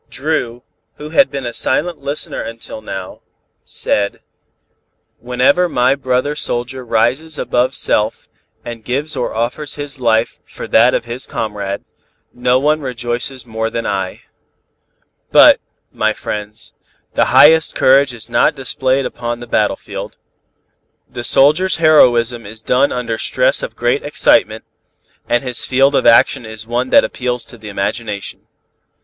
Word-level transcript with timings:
Dru, 0.09 0.63
who 0.95 1.09
had 1.11 1.29
been 1.29 1.45
a 1.45 1.53
silent 1.53 1.99
listener 1.99 2.41
until 2.41 2.81
now, 2.81 3.21
said: 3.63 4.19
"Whenever 5.19 5.69
my 5.69 5.93
brother 5.93 6.35
soldier 6.35 6.83
rises 6.83 7.37
above 7.37 7.75
self 7.75 8.27
and 8.65 8.83
gives 8.83 9.15
or 9.15 9.35
offers 9.35 9.75
his 9.75 9.99
life 9.99 10.39
for 10.43 10.65
that 10.69 10.95
of 10.95 11.05
his 11.05 11.27
comrade, 11.27 11.83
no 12.33 12.57
one 12.57 12.81
rejoices 12.81 13.45
more 13.45 13.69
than 13.69 13.85
I. 13.85 14.23
But, 15.31 15.59
my 15.91 16.13
friends, 16.13 16.73
the 17.13 17.25
highest 17.25 17.75
courage 17.75 18.11
is 18.11 18.27
not 18.27 18.55
displayed 18.55 19.05
upon 19.05 19.39
the 19.39 19.45
battlefield. 19.45 20.17
The 21.07 21.23
soldier's 21.23 21.75
heroism 21.75 22.43
is 22.47 22.63
done 22.63 22.91
under 22.91 23.19
stress 23.19 23.61
of 23.61 23.75
great 23.75 24.03
excitement, 24.03 24.63
and 25.29 25.43
his 25.43 25.63
field 25.63 25.93
of 25.93 26.07
action 26.07 26.43
is 26.43 26.65
one 26.65 26.89
that 26.89 27.03
appeals 27.03 27.45
to 27.45 27.57
the 27.59 27.69
imagination. 27.69 28.47